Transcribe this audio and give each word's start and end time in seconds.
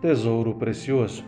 Tesouro 0.00 0.54
precioso. 0.54 1.22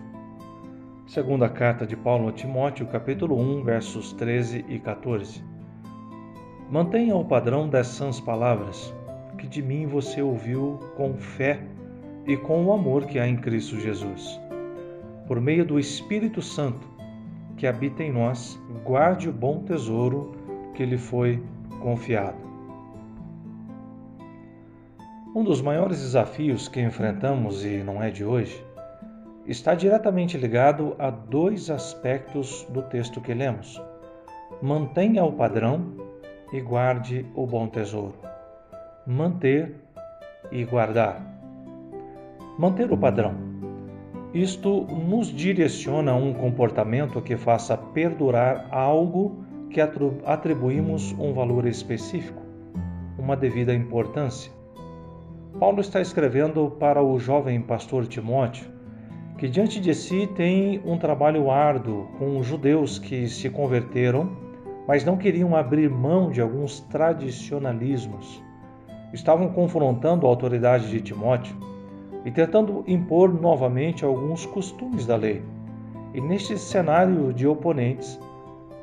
Segunda 1.06 1.46
carta 1.46 1.86
de 1.86 1.94
Paulo 1.94 2.28
a 2.28 2.32
Timóteo, 2.32 2.86
capítulo 2.86 3.38
1, 3.38 3.64
versos 3.64 4.14
13 4.14 4.64
e 4.66 4.78
14. 4.78 5.44
Mantenha 6.70 7.14
o 7.14 7.22
padrão 7.22 7.68
dessas 7.68 8.18
palavras 8.18 8.94
que 9.36 9.46
de 9.46 9.62
mim 9.62 9.86
você 9.86 10.22
ouviu 10.22 10.78
com 10.96 11.12
fé 11.18 11.60
e 12.26 12.34
com 12.34 12.64
o 12.64 12.72
amor 12.72 13.04
que 13.04 13.18
há 13.18 13.28
em 13.28 13.36
Cristo 13.36 13.78
Jesus. 13.78 14.40
Por 15.26 15.38
meio 15.38 15.66
do 15.66 15.78
Espírito 15.78 16.40
Santo 16.40 16.88
que 17.58 17.66
habita 17.66 18.02
em 18.02 18.10
nós, 18.10 18.58
guarde 18.86 19.28
o 19.28 19.32
bom 19.34 19.64
tesouro 19.64 20.32
que 20.72 20.86
lhe 20.86 20.96
foi 20.96 21.42
confiado. 21.78 22.51
Um 25.34 25.42
dos 25.42 25.62
maiores 25.62 25.98
desafios 25.98 26.68
que 26.68 26.78
enfrentamos, 26.78 27.64
e 27.64 27.78
não 27.78 28.02
é 28.02 28.10
de 28.10 28.22
hoje, 28.22 28.62
está 29.46 29.74
diretamente 29.74 30.36
ligado 30.36 30.94
a 30.98 31.08
dois 31.08 31.70
aspectos 31.70 32.66
do 32.68 32.82
texto 32.82 33.18
que 33.18 33.32
lemos. 33.32 33.80
Mantenha 34.60 35.24
o 35.24 35.32
padrão 35.32 35.86
e 36.52 36.60
guarde 36.60 37.24
o 37.34 37.46
bom 37.46 37.66
tesouro. 37.66 38.14
Manter 39.06 39.74
e 40.50 40.66
guardar. 40.66 41.24
Manter 42.58 42.92
o 42.92 42.98
padrão. 42.98 43.34
Isto 44.34 44.82
nos 44.82 45.28
direciona 45.28 46.12
a 46.12 46.14
um 46.14 46.34
comportamento 46.34 47.22
que 47.22 47.38
faça 47.38 47.74
perdurar 47.74 48.68
algo 48.70 49.42
que 49.70 49.80
atribuímos 49.80 51.12
um 51.12 51.32
valor 51.32 51.66
específico, 51.66 52.42
uma 53.18 53.34
devida 53.34 53.72
importância. 53.72 54.52
Paulo 55.58 55.80
está 55.80 56.00
escrevendo 56.00 56.70
para 56.78 57.02
o 57.02 57.18
jovem 57.18 57.60
pastor 57.60 58.06
Timóteo, 58.06 58.66
que 59.36 59.48
diante 59.48 59.80
de 59.80 59.94
si 59.94 60.26
tem 60.26 60.80
um 60.84 60.96
trabalho 60.96 61.50
árduo 61.50 62.08
com 62.18 62.42
judeus 62.42 62.98
que 62.98 63.28
se 63.28 63.50
converteram, 63.50 64.30
mas 64.88 65.04
não 65.04 65.16
queriam 65.16 65.54
abrir 65.54 65.90
mão 65.90 66.30
de 66.30 66.40
alguns 66.40 66.80
tradicionalismos. 66.80 68.42
Estavam 69.12 69.48
confrontando 69.50 70.26
a 70.26 70.30
autoridade 70.30 70.90
de 70.90 71.00
Timóteo 71.00 71.54
e 72.24 72.30
tentando 72.30 72.82
impor 72.86 73.32
novamente 73.32 74.04
alguns 74.04 74.46
costumes 74.46 75.06
da 75.06 75.16
lei. 75.16 75.42
E 76.14 76.20
neste 76.20 76.58
cenário 76.58 77.32
de 77.32 77.46
oponentes, 77.46 78.18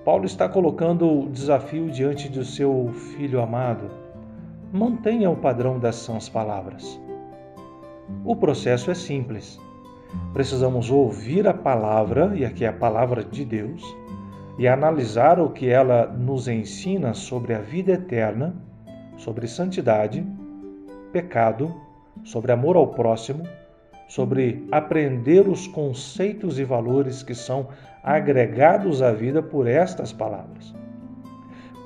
Paulo 0.05 0.25
está 0.25 0.47
colocando 0.47 1.23
o 1.23 1.29
desafio 1.29 1.89
diante 1.89 2.29
do 2.29 2.45
seu 2.45 2.91
filho 2.93 3.41
amado. 3.41 4.08
Mantenha 4.71 5.31
o 5.31 5.35
padrão 5.35 5.79
dessas 5.79 6.29
palavras. 6.29 7.01
O 8.23 8.35
processo 8.35 8.91
é 8.91 8.93
simples. 8.93 9.59
Precisamos 10.31 10.91
ouvir 10.91 11.47
a 11.47 11.53
palavra, 11.55 12.33
e 12.35 12.45
aqui 12.45 12.63
é 12.63 12.67
a 12.67 12.73
palavra 12.73 13.23
de 13.23 13.43
Deus, 13.43 13.83
e 14.59 14.67
analisar 14.67 15.39
o 15.39 15.49
que 15.49 15.67
ela 15.67 16.05
nos 16.05 16.47
ensina 16.47 17.15
sobre 17.15 17.55
a 17.55 17.59
vida 17.59 17.93
eterna, 17.93 18.55
sobre 19.17 19.47
santidade, 19.47 20.23
pecado, 21.11 21.73
sobre 22.23 22.51
amor 22.51 22.75
ao 22.75 22.89
próximo, 22.89 23.43
sobre 24.07 24.67
aprender 24.71 25.47
os 25.47 25.65
conceitos 25.65 26.59
e 26.59 26.63
valores 26.63 27.23
que 27.23 27.33
são 27.33 27.69
agregados 28.03 29.01
à 29.01 29.11
vida 29.11 29.41
por 29.41 29.67
estas 29.67 30.13
palavras. 30.13 30.75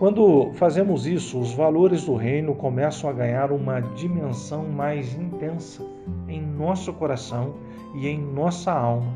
Quando 0.04 0.52
fazemos 0.56 1.08
isso, 1.08 1.40
os 1.40 1.54
valores 1.54 2.04
do 2.04 2.16
reino 2.16 2.54
começam 2.54 3.10
a 3.10 3.14
ganhar 3.14 3.54
uma 3.54 3.80
dimensão 3.80 4.66
mais 4.66 5.16
intensa 5.16 5.82
em 6.28 6.42
nosso 6.42 6.92
coração 6.92 7.56
e 7.96 8.10
em 8.10 8.20
nossa 8.20 8.70
alma, 8.70 9.14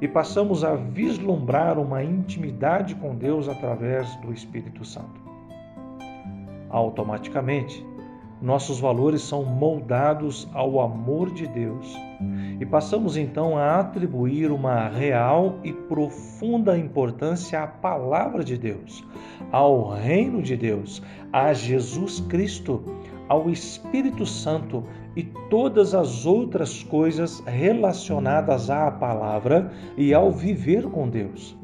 e 0.00 0.06
passamos 0.06 0.62
a 0.62 0.76
vislumbrar 0.76 1.80
uma 1.80 2.04
intimidade 2.04 2.94
com 2.94 3.16
Deus 3.16 3.48
através 3.48 4.14
do 4.20 4.32
Espírito 4.32 4.84
Santo. 4.84 5.20
Automaticamente, 6.68 7.84
nossos 8.40 8.80
valores 8.80 9.20
são 9.22 9.44
moldados 9.44 10.48
ao 10.54 10.80
amor 10.80 11.30
de 11.32 11.46
Deus 11.46 11.94
e 12.58 12.64
passamos 12.64 13.16
então 13.16 13.56
a 13.56 13.80
atribuir 13.80 14.50
uma 14.50 14.88
real 14.88 15.58
e 15.62 15.72
profunda 15.72 16.76
importância 16.76 17.62
à 17.62 17.66
palavra 17.66 18.42
de 18.42 18.56
Deus, 18.56 19.04
ao 19.52 19.90
reino 19.90 20.42
de 20.42 20.56
Deus, 20.56 21.02
a 21.32 21.52
Jesus 21.52 22.20
Cristo, 22.20 22.82
ao 23.28 23.50
Espírito 23.50 24.24
Santo 24.24 24.84
e 25.14 25.22
todas 25.50 25.94
as 25.94 26.24
outras 26.24 26.82
coisas 26.82 27.40
relacionadas 27.46 28.70
à 28.70 28.90
palavra 28.90 29.70
e 29.96 30.14
ao 30.14 30.30
viver 30.30 30.84
com 30.84 31.08
Deus. 31.08 31.56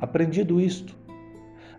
Aprendido 0.00 0.60
isto, 0.60 0.96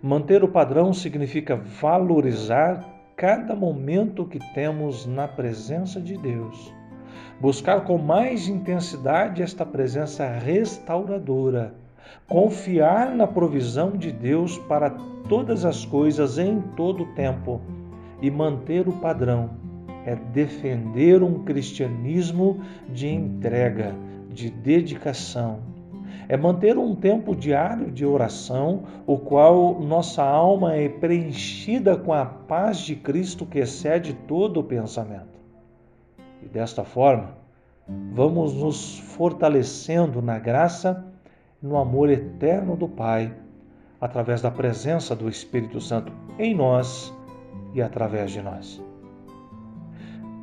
manter 0.01 0.43
o 0.43 0.47
padrão 0.47 0.93
significa 0.93 1.55
valorizar 1.55 2.94
cada 3.15 3.55
momento 3.55 4.25
que 4.25 4.39
temos 4.53 5.05
na 5.05 5.27
presença 5.27 6.01
de 6.01 6.17
Deus. 6.17 6.73
Buscar 7.39 7.85
com 7.85 7.97
mais 7.97 8.47
intensidade 8.47 9.41
esta 9.41 9.65
presença 9.65 10.27
restauradora. 10.27 11.73
Confiar 12.27 13.15
na 13.15 13.25
provisão 13.25 13.91
de 13.91 14.11
Deus 14.11 14.57
para 14.57 14.89
todas 15.29 15.65
as 15.65 15.85
coisas 15.85 16.37
em 16.37 16.61
todo 16.75 17.03
o 17.03 17.13
tempo 17.13 17.61
e 18.21 18.29
manter 18.29 18.87
o 18.87 18.93
padrão 18.93 19.49
é 20.05 20.15
defender 20.15 21.23
um 21.23 21.43
cristianismo 21.43 22.61
de 22.93 23.07
entrega, 23.07 23.95
de 24.29 24.49
dedicação, 24.49 25.59
é 26.27 26.35
manter 26.35 26.77
um 26.77 26.95
tempo 26.95 27.35
diário 27.35 27.91
de 27.91 28.05
oração, 28.05 28.83
o 29.05 29.17
qual 29.17 29.79
nossa 29.79 30.23
alma 30.23 30.75
é 30.75 30.89
preenchida 30.89 31.95
com 31.95 32.13
a 32.13 32.25
paz 32.25 32.79
de 32.79 32.95
Cristo 32.95 33.45
que 33.45 33.59
excede 33.59 34.13
todo 34.13 34.59
o 34.59 34.63
pensamento. 34.63 35.39
E 36.41 36.47
desta 36.47 36.83
forma, 36.83 37.35
vamos 38.11 38.53
nos 38.53 38.99
fortalecendo 38.99 40.21
na 40.21 40.39
graça 40.39 41.05
e 41.61 41.65
no 41.65 41.77
amor 41.77 42.09
eterno 42.09 42.75
do 42.75 42.87
Pai, 42.87 43.33
através 43.99 44.41
da 44.41 44.51
presença 44.51 45.15
do 45.15 45.29
Espírito 45.29 45.79
Santo 45.79 46.11
em 46.37 46.53
nós 46.53 47.13
e 47.73 47.81
através 47.81 48.31
de 48.31 48.41
nós. 48.41 48.81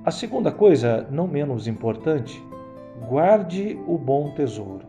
A 0.05 0.11
segunda 0.11 0.51
coisa, 0.51 1.07
não 1.11 1.29
menos 1.29 1.69
importante, 1.69 2.43
guarde 3.09 3.79
o 3.87 3.97
bom 3.97 4.31
tesouro. 4.31 4.85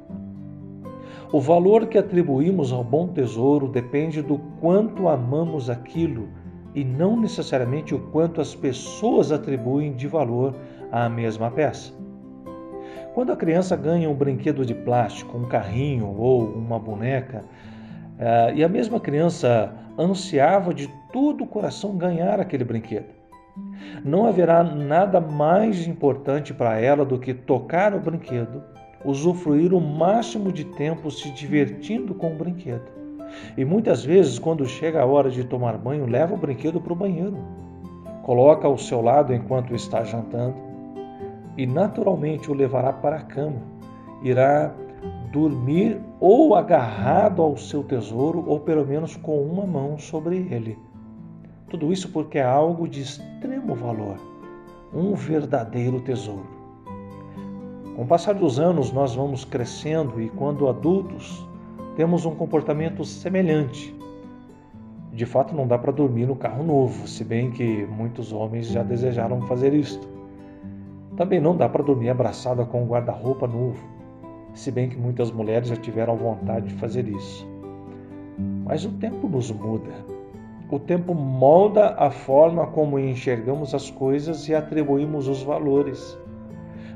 O 1.34 1.40
valor 1.40 1.88
que 1.88 1.98
atribuímos 1.98 2.72
ao 2.72 2.84
bom 2.84 3.08
tesouro 3.08 3.68
depende 3.68 4.22
do 4.22 4.38
quanto 4.62 5.08
amamos 5.08 5.68
aquilo 5.68 6.30
e 6.76 6.84
não 6.84 7.20
necessariamente 7.20 7.96
o 7.96 8.00
quanto 8.12 8.40
as 8.40 8.54
pessoas 8.54 9.32
atribuem 9.32 9.94
de 9.94 10.08
valor 10.08 10.54
à 10.92 11.10
mesma 11.10 11.50
peça. 11.50 11.92
Quando 13.16 13.32
a 13.32 13.36
criança 13.36 13.76
ganha 13.76 14.08
um 14.08 14.14
brinquedo 14.14 14.64
de 14.64 14.76
plástico, 14.76 15.36
um 15.36 15.46
carrinho 15.46 16.16
ou 16.16 16.44
uma 16.44 16.78
boneca, 16.78 17.44
eh, 18.20 18.54
e 18.58 18.64
a 18.64 18.70
mesma 18.70 19.00
criança 19.00 19.74
ansiava 19.98 20.72
de 20.72 20.88
todo 21.12 21.46
o 21.46 21.48
coração 21.48 21.98
ganhar 21.98 22.40
aquele 22.40 22.64
brinquedo, 22.64 23.10
não 24.06 24.28
haverá 24.28 24.64
nada 24.64 25.20
mais 25.20 25.88
importante 25.88 26.54
para 26.54 26.80
ela 26.80 27.04
do 27.04 27.18
que 27.18 27.34
tocar 27.34 27.96
o 27.96 28.00
brinquedo 28.00 28.62
usufruir 29.06 29.74
o 29.74 29.82
máximo 29.82 30.52
de 30.52 30.64
tempo 30.64 31.12
se 31.12 31.30
divertindo 31.32 32.14
com 32.14 32.34
o 32.34 32.38
brinquedo. 32.38 32.92
E 33.58 33.66
muitas 33.66 34.04
vezes, 34.04 34.38
quando 34.38 34.66
chega 34.66 35.02
a 35.02 35.06
hora 35.06 35.30
de 35.30 35.44
tomar 35.44 35.78
banho, 35.78 36.06
leva 36.06 36.34
o 36.34 36.38
brinquedo 36.38 36.80
para 36.80 36.94
o 36.94 36.96
banheiro, 36.96 37.38
coloca 38.24 38.68
ao 38.68 38.78
seu 38.78 39.02
lado 39.02 39.34
enquanto 39.34 39.76
está 39.76 40.04
jantando 40.04 40.56
e 41.58 41.66
naturalmente 41.66 42.50
o 42.50 42.54
levará 42.54 42.94
para 42.94 43.18
a 43.18 43.22
cama. 43.22 43.62
Irá 44.24 44.74
dormir 45.32 46.00
ou 46.20 46.56
agarrado 46.56 47.42
ao 47.42 47.58
seu 47.58 47.84
tesouro, 47.84 48.44
ou 48.48 48.60
pelo 48.60 48.86
menos 48.86 49.16
com 49.16 49.42
uma 49.42 49.66
mão 49.66 49.98
sobre 49.98 50.38
ele. 50.50 50.78
Tudo 51.70 51.92
isso 51.92 52.10
porque 52.10 52.38
é 52.38 52.44
algo 52.44 52.88
de 52.88 53.02
extremo 53.02 53.74
valor, 53.74 54.18
um 54.94 55.16
verdadeiro 55.16 56.00
tesouro. 56.02 56.53
Com 57.96 58.02
o 58.02 58.08
passar 58.08 58.34
dos 58.34 58.60
anos, 58.60 58.92
nós 58.92 59.14
vamos 59.14 59.46
crescendo 59.46 60.20
e, 60.20 60.28
quando 60.30 60.68
adultos, 60.68 61.48
temos 61.96 62.26
um 62.26 62.34
comportamento 62.34 63.06
semelhante. 63.06 63.96
De 65.12 65.28
fato, 65.28 65.56
não 65.56 65.68
dá 65.68 65.78
para 65.78 65.92
dormir 65.92 66.26
no 66.26 66.36
carro 66.36 66.64
novo, 66.64 67.08
se 67.08 67.24
bem 67.24 67.52
que 67.52 67.86
muitos 67.86 68.34
homens 68.34 68.68
já 68.68 68.82
desejaram 68.82 69.42
fazer 69.44 69.76
isto. 69.76 70.08
Também 71.16 71.40
não 71.40 71.56
dá 71.56 71.70
para 71.70 71.84
dormir 71.84 72.10
abraçada 72.10 72.66
com 72.66 72.82
um 72.82 72.88
guarda-roupa 72.88 73.46
novo, 73.46 73.88
se 74.56 74.72
bem 74.72 74.90
que 74.90 74.98
muitas 74.98 75.32
mulheres 75.32 75.68
já 75.68 75.76
tiveram 75.76 76.16
vontade 76.16 76.70
de 76.70 76.74
fazer 76.74 77.08
isso. 77.08 77.48
Mas 78.66 78.86
o 78.86 78.92
tempo 78.94 79.28
nos 79.28 79.52
muda. 79.52 79.92
O 80.72 80.80
tempo 80.80 81.14
molda 81.14 81.94
a 82.00 82.10
forma 82.10 82.66
como 82.66 82.98
enxergamos 82.98 83.76
as 83.76 83.92
coisas 83.92 84.50
e 84.50 84.56
atribuímos 84.56 85.28
os 85.28 85.44
valores. 85.44 86.18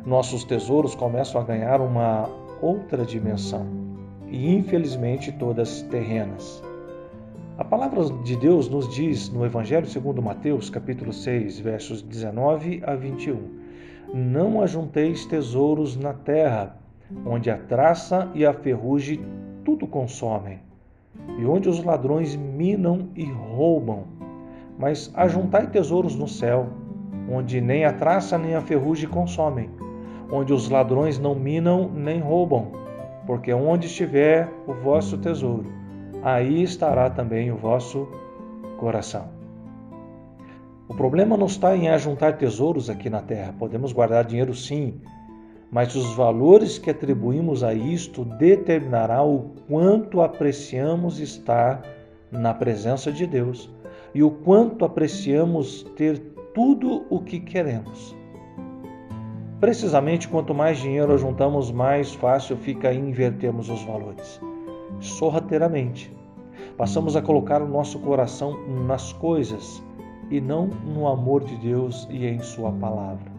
Nossos 0.07 0.45
tesouros 0.45 0.95
começam 0.95 1.41
a 1.41 1.43
ganhar 1.43 1.81
uma 1.81 2.29
outra 2.61 3.03
dimensão 3.03 3.67
e, 4.29 4.55
infelizmente, 4.55 5.33
todas 5.33 5.81
terrenas. 5.81 6.63
A 7.57 7.65
palavra 7.65 8.01
de 8.23 8.37
Deus 8.37 8.69
nos 8.69 8.87
diz 8.87 9.29
no 9.29 9.45
Evangelho 9.45 9.85
segundo 9.85 10.21
Mateus, 10.21 10.69
capítulo 10.69 11.11
6, 11.11 11.59
versos 11.59 12.01
19 12.01 12.81
a 12.85 12.95
21: 12.95 13.37
Não 14.13 14.61
ajunteis 14.61 15.25
tesouros 15.25 15.97
na 15.97 16.13
terra, 16.13 16.77
onde 17.25 17.51
a 17.51 17.57
traça 17.57 18.31
e 18.33 18.45
a 18.45 18.53
ferrugem 18.53 19.19
tudo 19.65 19.85
consomem, 19.85 20.59
e 21.37 21.45
onde 21.45 21.67
os 21.67 21.83
ladrões 21.83 22.33
minam 22.33 23.09
e 23.13 23.25
roubam. 23.25 24.05
Mas 24.79 25.11
ajuntai 25.15 25.67
tesouros 25.67 26.15
no 26.15 26.29
céu, 26.29 26.69
onde 27.29 27.59
nem 27.59 27.83
a 27.83 27.91
traça 27.91 28.37
nem 28.37 28.55
a 28.55 28.61
ferrugem 28.61 29.09
consomem, 29.09 29.69
onde 30.31 30.53
os 30.53 30.69
ladrões 30.69 31.17
não 31.17 31.35
minam 31.35 31.89
nem 31.89 32.19
roubam, 32.19 32.71
porque 33.25 33.53
onde 33.53 33.87
estiver 33.87 34.51
o 34.67 34.73
vosso 34.73 35.17
tesouro, 35.17 35.71
aí 36.23 36.63
estará 36.63 37.09
também 37.09 37.51
o 37.51 37.57
vosso 37.57 38.07
coração. 38.77 39.29
O 40.87 40.93
problema 40.95 41.35
não 41.35 41.47
está 41.47 41.75
em 41.75 41.89
ajuntar 41.89 42.37
tesouros 42.37 42.89
aqui 42.89 43.09
na 43.09 43.21
terra. 43.21 43.53
Podemos 43.59 43.91
guardar 43.91 44.23
dinheiro 44.23 44.53
sim, 44.53 45.01
mas 45.69 45.95
os 45.95 46.15
valores 46.15 46.77
que 46.77 46.89
atribuímos 46.89 47.61
a 47.61 47.73
isto 47.73 48.23
determinará 48.23 49.21
o 49.21 49.53
quanto 49.67 50.21
apreciamos 50.21 51.19
estar 51.19 51.81
na 52.31 52.53
presença 52.53 53.11
de 53.11 53.27
Deus 53.27 53.69
e 54.13 54.23
o 54.23 54.31
quanto 54.31 54.85
apreciamos 54.85 55.83
ter 55.95 56.19
tudo 56.53 57.05
o 57.09 57.19
que 57.19 57.39
queremos. 57.39 58.15
Precisamente 59.59 60.27
quanto 60.27 60.53
mais 60.53 60.77
dinheiro 60.77 61.17
juntamos, 61.17 61.71
mais 61.71 62.13
fácil 62.13 62.57
fica 62.57 62.93
invertermos 62.93 63.69
os 63.69 63.83
valores. 63.83 64.39
Sorrateiramente. 64.99 66.15
Passamos 66.77 67.15
a 67.15 67.21
colocar 67.21 67.61
o 67.61 67.67
nosso 67.67 67.99
coração 67.99 68.55
nas 68.85 69.11
coisas 69.13 69.81
e 70.29 70.39
não 70.39 70.67
no 70.67 71.07
amor 71.07 71.43
de 71.43 71.55
Deus 71.57 72.07
e 72.11 72.25
em 72.25 72.39
Sua 72.39 72.71
palavra 72.71 73.37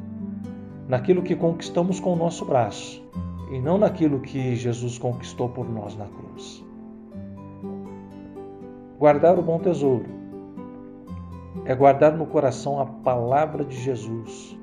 naquilo 0.89 1.23
que 1.23 1.37
conquistamos 1.37 2.01
com 2.01 2.15
o 2.15 2.17
nosso 2.17 2.47
braço 2.47 3.05
e 3.53 3.61
não 3.61 3.77
naquilo 3.77 4.21
que 4.21 4.57
Jesus 4.57 4.99
conquistou 4.99 5.49
por 5.51 5.69
nós 5.69 5.95
na 5.95 6.07
cruz. 6.07 6.65
Guardar 8.99 9.39
o 9.39 9.43
bom 9.43 9.59
tesouro 9.59 10.07
é 11.67 11.75
guardar 11.75 12.17
no 12.17 12.27
coração 12.27 12.81
a 12.81 12.87
palavra 12.87 13.65
de 13.65 13.77
Jesus. 13.77 14.59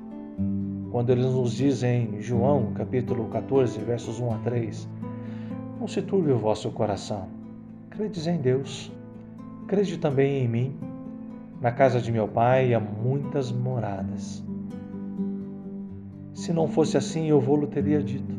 Quando 0.90 1.10
ele 1.10 1.22
nos 1.22 1.52
diz 1.52 1.82
em 1.82 2.20
João, 2.20 2.72
capítulo 2.74 3.28
14, 3.28 3.78
versos 3.80 4.20
1 4.20 4.32
a 4.32 4.38
3, 4.38 4.88
não 5.80 5.88
se 5.88 6.00
turbe 6.00 6.30
o 6.30 6.38
vosso 6.38 6.70
coração. 6.70 7.28
Credes 7.90 8.26
em 8.26 8.38
Deus, 8.38 8.92
crede 9.66 9.98
também 9.98 10.44
em 10.44 10.48
mim. 10.48 10.76
Na 11.60 11.72
casa 11.72 12.00
de 12.00 12.12
meu 12.12 12.28
pai 12.28 12.72
há 12.72 12.80
muitas 12.80 13.50
moradas. 13.50 14.44
Se 16.34 16.52
não 16.52 16.68
fosse 16.68 16.96
assim, 16.96 17.26
eu 17.28 17.40
vou-lhe 17.40 17.66
teria 17.66 18.02
dito: 18.02 18.34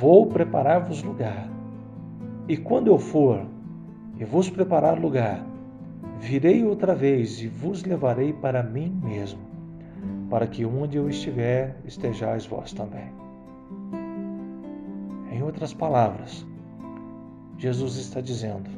Vou 0.00 0.26
preparar-vos 0.26 1.02
lugar. 1.02 1.48
E 2.48 2.56
quando 2.56 2.88
eu 2.88 2.98
for 2.98 3.44
e 4.18 4.24
vos 4.24 4.48
preparar 4.48 4.98
lugar, 4.98 5.44
virei 6.18 6.64
outra 6.64 6.94
vez 6.94 7.40
e 7.42 7.48
vos 7.48 7.84
levarei 7.84 8.32
para 8.32 8.62
mim 8.62 8.98
mesmo, 9.04 9.40
para 10.28 10.46
que 10.46 10.64
onde 10.64 10.96
eu 10.96 11.08
estiver, 11.08 11.76
estejais 11.84 12.46
vós 12.46 12.72
também. 12.72 13.12
Em 15.30 15.42
outras 15.42 15.72
palavras, 15.72 16.46
Jesus 17.58 17.96
está 17.96 18.20
dizendo: 18.20 18.68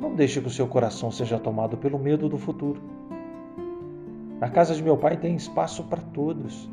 Não 0.00 0.14
deixe 0.14 0.40
que 0.40 0.48
o 0.48 0.50
seu 0.50 0.66
coração 0.66 1.10
seja 1.10 1.38
tomado 1.38 1.76
pelo 1.76 1.98
medo 1.98 2.28
do 2.28 2.38
futuro. 2.38 2.80
Na 4.40 4.48
casa 4.48 4.74
de 4.74 4.82
meu 4.82 4.96
pai 4.96 5.16
tem 5.16 5.36
espaço 5.36 5.84
para 5.84 6.00
todos. 6.00 6.68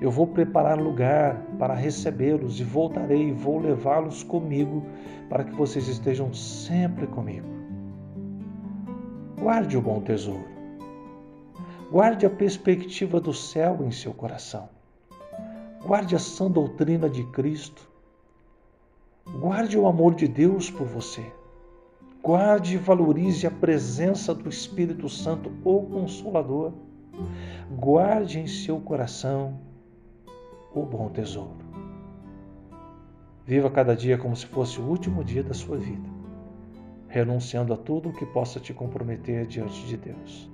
Eu 0.00 0.10
vou 0.10 0.26
preparar 0.26 0.78
lugar 0.78 1.40
para 1.58 1.72
recebê-los 1.72 2.60
e 2.60 2.64
voltarei 2.64 3.28
e 3.28 3.32
vou 3.32 3.58
levá-los 3.58 4.22
comigo 4.22 4.84
para 5.30 5.44
que 5.44 5.54
vocês 5.54 5.88
estejam 5.88 6.32
sempre 6.34 7.06
comigo. 7.06 7.46
Guarde 9.40 9.78
o 9.78 9.80
bom 9.80 10.00
tesouro. 10.00 10.53
Guarde 11.90 12.26
a 12.26 12.30
perspectiva 12.30 13.20
do 13.20 13.32
céu 13.32 13.78
em 13.82 13.90
seu 13.90 14.12
coração. 14.12 14.68
Guarde 15.84 16.16
a 16.16 16.18
sã 16.18 16.50
doutrina 16.50 17.08
de 17.08 17.24
Cristo. 17.24 17.88
Guarde 19.38 19.78
o 19.78 19.86
amor 19.86 20.14
de 20.14 20.26
Deus 20.26 20.70
por 20.70 20.86
você. 20.86 21.24
Guarde 22.22 22.74
e 22.74 22.78
valorize 22.78 23.46
a 23.46 23.50
presença 23.50 24.34
do 24.34 24.48
Espírito 24.48 25.08
Santo, 25.08 25.52
o 25.62 25.82
Consolador. 25.82 26.72
Guarde 27.70 28.40
em 28.40 28.46
seu 28.46 28.80
coração 28.80 29.60
o 30.74 30.82
bom 30.82 31.10
tesouro. 31.10 31.64
Viva 33.46 33.70
cada 33.70 33.94
dia 33.94 34.16
como 34.16 34.34
se 34.34 34.46
fosse 34.46 34.80
o 34.80 34.84
último 34.84 35.22
dia 35.22 35.42
da 35.42 35.52
sua 35.52 35.76
vida, 35.76 36.08
renunciando 37.08 37.74
a 37.74 37.76
tudo 37.76 38.08
o 38.08 38.12
que 38.12 38.24
possa 38.24 38.58
te 38.58 38.72
comprometer 38.72 39.46
diante 39.46 39.86
de 39.86 39.98
Deus. 39.98 40.53